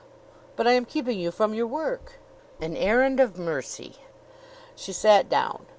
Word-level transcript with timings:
"But 0.55 0.65
I 0.65 0.71
am 0.71 0.85
keeping 0.85 1.19
you 1.19 1.29
from 1.29 1.53
your 1.53 1.67
work." 1.67 2.13
"An 2.59 2.75
errand 2.75 3.19
of 3.19 3.37
mercy." 3.37 3.97
She 4.75 4.93
sat 4.93 5.29
down. 5.29 5.67